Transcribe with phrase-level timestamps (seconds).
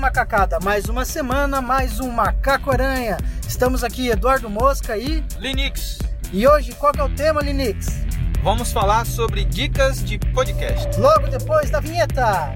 [0.00, 3.18] macacada, mais uma semana, mais um Macaco Aranha.
[3.46, 5.98] Estamos aqui, Eduardo Mosca e Linux.
[6.32, 8.02] E hoje, qual que é o tema, Linux?
[8.42, 10.98] Vamos falar sobre dicas de podcast.
[10.98, 12.54] Logo depois da vinheta.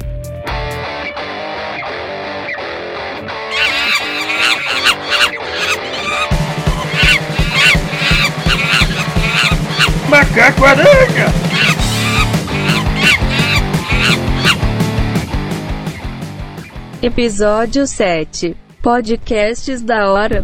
[10.08, 11.43] Macaco Aranha!
[17.04, 20.42] Episódio 7 Podcasts da hora.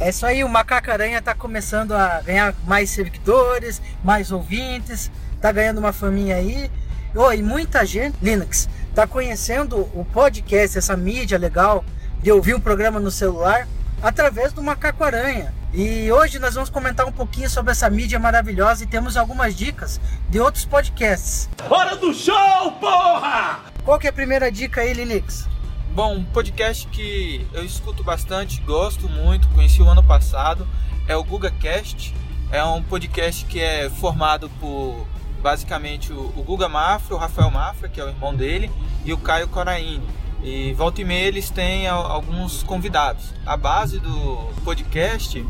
[0.00, 5.08] É isso aí, o Macaco Aranha tá começando a ganhar mais seguidores, mais ouvintes,
[5.40, 6.68] tá ganhando uma faminha aí.
[7.14, 11.84] Oh, e muita gente, Linux, tá conhecendo o podcast, essa mídia legal
[12.20, 13.68] de ouvir um programa no celular
[14.02, 15.54] através do Macaco Aranha.
[15.72, 20.00] E hoje nós vamos comentar um pouquinho sobre essa mídia maravilhosa e temos algumas dicas
[20.28, 21.48] de outros podcasts.
[21.70, 23.60] Hora do show, porra!
[23.84, 25.48] Qual que é a primeira dica aí, Linux?
[25.92, 30.66] Bom, um podcast que eu escuto bastante, gosto muito, conheci o ano passado,
[31.08, 32.14] é o GugaCast.
[32.52, 35.04] É um podcast que é formado por
[35.42, 38.70] basicamente o, Guga Mafra, o Rafael Mafra, que é o irmão dele,
[39.04, 40.00] e o Caio Coraine.
[40.44, 43.34] E volta e meia eles têm alguns convidados.
[43.44, 45.44] A base do podcast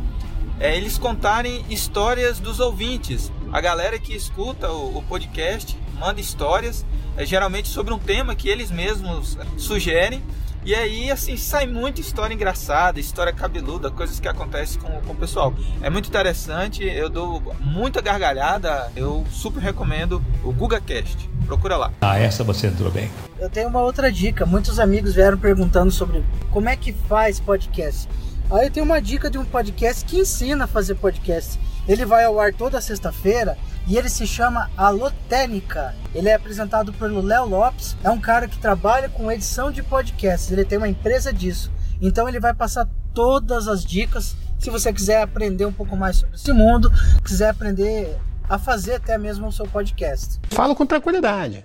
[0.59, 3.31] é eles contarem histórias dos ouvintes.
[3.53, 6.87] A galera que escuta o podcast manda histórias,
[7.21, 10.23] é, geralmente sobre um tema que eles mesmos sugerem.
[10.65, 15.17] E aí, assim, sai muita história engraçada, história cabeluda, coisas que acontecem com, com o
[15.17, 15.55] pessoal.
[15.83, 21.31] É muito interessante, eu dou muita gargalhada, eu super recomendo o GugaCast.
[21.47, 21.93] Procura lá.
[22.01, 23.11] Ah, essa você entrou bem.
[23.39, 24.45] Eu tenho uma outra dica.
[24.45, 28.09] Muitos amigos vieram perguntando sobre como é que faz podcast.
[28.51, 31.59] Aí eu tenho uma dica de um podcast que ensina a fazer podcast.
[31.89, 35.95] Ele vai ao ar toda sexta-feira e ele se chama Alotênica.
[36.15, 40.51] Ele é apresentado pelo Léo Lopes, é um cara que trabalha com edição de podcasts,
[40.51, 41.71] ele tem uma empresa disso.
[42.01, 44.37] Então ele vai passar todas as dicas.
[44.59, 46.91] Se você quiser aprender um pouco mais sobre esse mundo,
[47.25, 48.17] quiser aprender
[48.49, 50.41] a fazer até mesmo o seu podcast.
[50.51, 51.65] Falo com tranquilidade.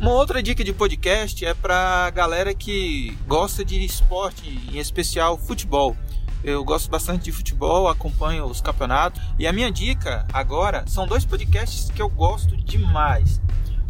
[0.00, 5.96] Uma outra dica de podcast é para galera que gosta de esporte, em especial futebol.
[6.44, 9.22] Eu gosto bastante de futebol, acompanho os campeonatos.
[9.38, 13.40] E a minha dica agora são dois podcasts que eu gosto demais.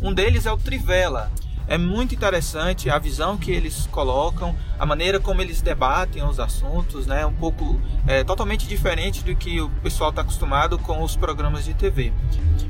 [0.01, 1.33] Um deles é o Trivela.
[1.67, 7.09] É muito interessante a visão que eles colocam, a maneira como eles debatem os assuntos,
[7.09, 7.27] né?
[7.27, 11.75] Um pouco é, totalmente diferente do que o pessoal está acostumado com os programas de
[11.75, 12.13] TV.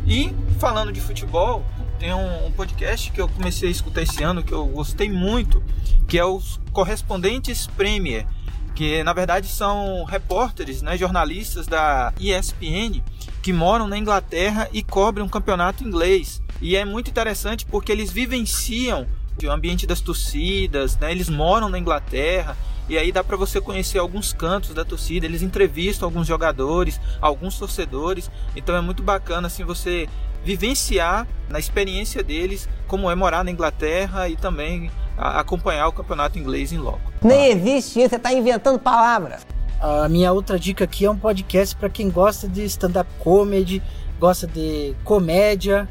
[0.06, 1.62] E falando de futebol,
[1.98, 5.62] tem um, um, podcast que eu comecei a escutar esse ano que eu gostei muito,
[6.08, 8.26] que é os Correspondentes Premier
[8.74, 13.02] que na verdade são repórteres, né, jornalistas da ESPN
[13.42, 16.42] que moram na Inglaterra e cobrem um campeonato inglês.
[16.60, 19.06] E é muito interessante porque eles vivenciam
[19.42, 21.10] o ambiente das torcidas, né?
[21.10, 22.56] Eles moram na Inglaterra
[22.88, 25.26] e aí dá para você conhecer alguns cantos da torcida.
[25.26, 28.30] Eles entrevistam alguns jogadores, alguns torcedores.
[28.56, 30.08] Então é muito bacana assim você
[30.44, 36.72] vivenciar na experiência deles como é morar na Inglaterra e também acompanhar o campeonato inglês
[36.72, 37.12] em loco.
[37.22, 39.47] Nem existe isso, você está inventando palavras.
[39.80, 43.82] A minha outra dica aqui é um podcast para quem gosta de stand-up comedy,
[44.19, 45.88] gosta de comédia.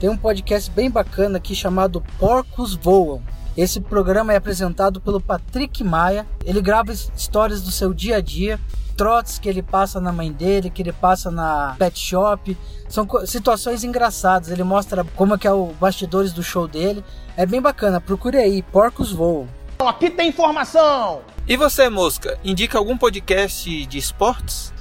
[0.00, 3.22] Tem um podcast bem bacana aqui chamado Porcos Voam.
[3.56, 6.26] Esse programa é apresentado pelo Patrick Maia.
[6.44, 8.58] Ele grava histórias do seu dia a dia
[8.96, 12.56] trotes que ele passa na mãe dele, que ele passa na pet shop.
[12.88, 14.50] São situações engraçadas.
[14.50, 17.04] Ele mostra como é que é o bastidores do show dele.
[17.36, 18.00] É bem bacana.
[18.00, 19.48] Procure aí, Porcos Voam.
[19.78, 21.20] Aqui tem informação!
[21.46, 24.72] E você, Mosca, indica algum podcast de esportes?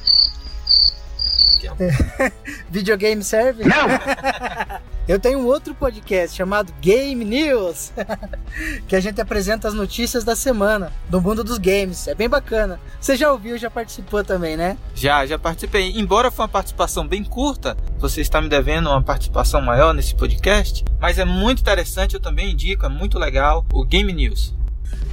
[2.70, 3.64] Videogame serve?
[3.64, 3.88] Não!
[5.06, 7.92] Eu tenho um outro podcast chamado Game News,
[8.88, 12.08] que a gente apresenta as notícias da semana do mundo dos games.
[12.08, 12.80] É bem bacana.
[13.02, 14.78] Você já ouviu, já participou também, né?
[14.96, 15.92] Já, já participei.
[16.00, 20.86] Embora foi uma participação bem curta, você está me devendo uma participação maior nesse podcast,
[21.02, 24.56] mas é muito interessante, eu também indico, é muito legal o Game News.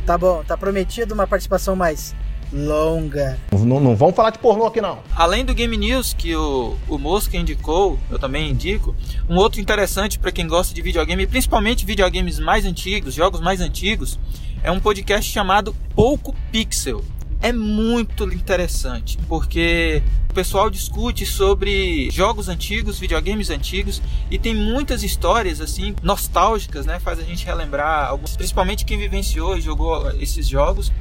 [0.06, 2.14] Tá bom, tá prometido uma participação mais
[2.52, 3.38] longa.
[3.52, 4.98] Não, não vamos falar de pornô aqui não.
[5.14, 8.94] Além do Game News que o, o Mosca indicou, eu também indico,
[9.28, 14.18] um outro interessante para quem gosta de videogame, principalmente videogames mais antigos, jogos mais antigos,
[14.62, 17.02] é um podcast chamado Pouco Pixel.
[17.42, 25.02] É muito interessante, porque o pessoal discute sobre jogos antigos, videogames antigos e tem muitas
[25.02, 27.00] histórias assim nostálgicas, né?
[27.00, 30.92] Faz a gente relembrar, alguns, principalmente quem vivenciou e jogou esses jogos.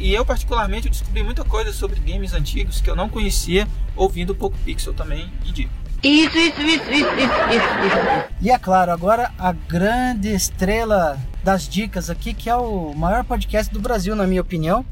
[0.00, 3.66] E eu, particularmente, descobri muita coisa sobre games antigos que eu não conhecia
[3.96, 5.72] ouvindo o Poco Pixel também indico.
[6.00, 8.24] Isso, isso, isso, isso, isso, isso, isso.
[8.40, 13.72] E é claro, agora a grande estrela das dicas aqui, que é o maior podcast
[13.72, 14.86] do Brasil, na minha opinião,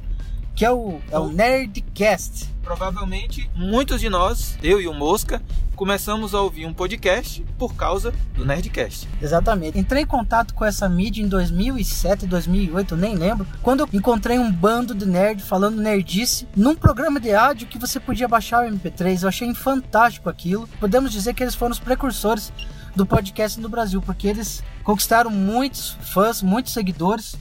[0.57, 2.49] que é o, é o Nerdcast.
[2.63, 5.43] Provavelmente muitos de nós, eu e o Mosca,
[5.77, 9.07] começamos a ouvir um podcast por causa do Nerdcast.
[9.21, 9.79] Exatamente.
[9.79, 14.51] Entrei em contato com essa mídia em 2007, 2008, nem lembro, quando eu encontrei um
[14.51, 19.23] bando de nerd falando nerdice num programa de áudio que você podia baixar o MP3.
[19.23, 20.67] Eu achei fantástico aquilo.
[20.81, 22.51] Podemos dizer que eles foram os precursores
[22.97, 27.37] do podcast no Brasil, porque eles conquistaram muitos fãs, muitos seguidores.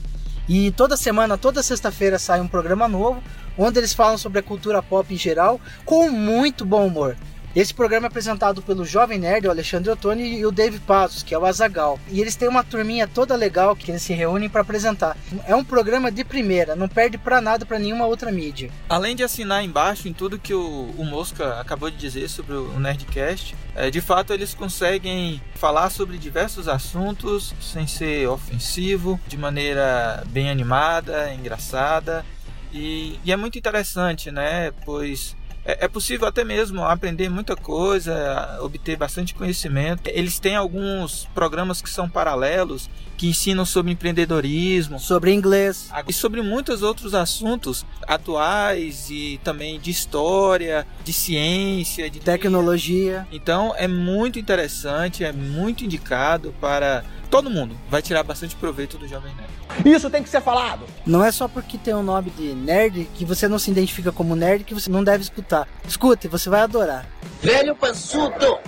[0.48, 3.22] E toda semana, toda sexta-feira sai um programa novo,
[3.58, 7.16] onde eles falam sobre a cultura pop em geral, com muito bom humor.
[7.56, 11.34] Esse programa é apresentado pelo Jovem Nerd, o Alexandre Ottoni, e o Dave Passos, que
[11.34, 11.98] é o Azagal.
[12.10, 15.16] E eles têm uma turminha toda legal que eles se reúnem para apresentar.
[15.46, 18.70] É um programa de primeira, não perde para nada para nenhuma outra mídia.
[18.90, 22.78] Além de assinar embaixo em tudo que o, o Mosca acabou de dizer sobre o
[22.78, 30.22] Nerdcast, é, de fato eles conseguem falar sobre diversos assuntos sem ser ofensivo, de maneira
[30.26, 32.22] bem animada, engraçada.
[32.70, 34.72] E, e é muito interessante, né?
[34.84, 35.34] Pois
[35.66, 40.02] é, é possível até mesmo aprender muita coisa, obter bastante conhecimento.
[40.06, 45.90] Eles têm alguns programas que são paralelos, que ensinam sobre empreendedorismo, Sobre inglês.
[46.06, 53.26] e sobre muitos outros assuntos atuais e também de história, de ciência, de Tecnologia.
[53.32, 57.76] Então é muito interessante, é muito indicado para todo mundo.
[57.90, 59.50] Vai tirar bastante proveito do Jovem Nerd.
[59.96, 60.86] Isso tem que ser falado.
[61.04, 64.34] Não é só porque tem o nome de nerd que você não se identifica como
[64.34, 65.68] nerd que você não deve escutar.
[65.86, 67.06] Escute, você vai adorar.
[67.42, 68.58] Velho pançudo.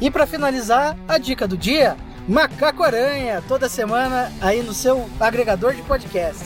[0.00, 1.96] E para finalizar, a dica do dia:
[2.26, 6.44] Macaco Aranha, toda semana aí no seu agregador de podcast.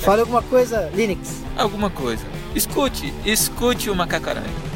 [0.00, 1.42] Fale alguma coisa, Linux.
[1.56, 2.24] Alguma coisa.
[2.54, 4.69] Escute, escute o Macaco Aranha.